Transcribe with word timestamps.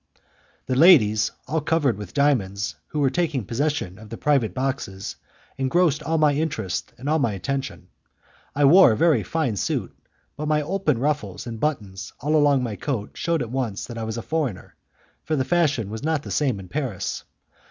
The 0.65 0.73
ladies 0.75 1.29
all 1.47 1.61
covered 1.61 1.95
with 1.95 2.15
diamonds, 2.15 2.75
who 2.87 2.99
were 2.99 3.11
taking 3.11 3.45
possession 3.45 3.99
of 3.99 4.09
the 4.09 4.17
private 4.17 4.51
boxes, 4.51 5.15
engrossed 5.59 6.01
all 6.01 6.17
my 6.17 6.33
interest 6.33 6.91
and 6.97 7.07
all 7.07 7.19
my 7.19 7.33
attention. 7.33 7.87
I 8.55 8.65
wore 8.65 8.91
a 8.93 8.97
very 8.97 9.21
fine 9.21 9.57
suit, 9.57 9.95
but 10.35 10.47
my 10.47 10.63
open 10.63 10.97
ruffles 10.97 11.45
and 11.45 11.57
the 11.57 11.61
buttons 11.61 12.13
all 12.19 12.35
along 12.35 12.63
my 12.63 12.75
coat 12.75 13.11
shewed 13.15 13.43
at 13.43 13.51
once 13.51 13.85
that 13.85 13.99
I 13.99 14.03
was 14.03 14.17
a 14.17 14.23
foreigner, 14.23 14.75
for 15.23 15.35
the 15.35 15.45
fashion 15.45 15.91
was 15.91 16.01
not 16.01 16.23
the 16.23 16.31
same 16.31 16.59
in 16.59 16.67
Paris. 16.67 17.23